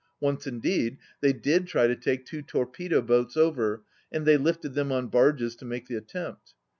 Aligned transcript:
Once, 0.19 0.47
indeed, 0.47 0.97
they 1.19 1.31
did 1.31 1.67
try 1.67 1.85
to 1.85 1.95
take 1.95 2.25
two 2.25 2.41
torpedo 2.41 3.03
boats 3.03 3.37
over, 3.37 3.83
and 4.11 4.25
they 4.25 4.35
lifted 4.35 4.73
them 4.73 4.91
on 4.91 5.05
barges 5.07 5.55
to 5.55 5.63
make 5.63 5.85
the 5.87 5.93
attempt. 5.95 6.55